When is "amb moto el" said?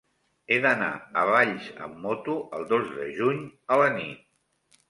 1.87-2.67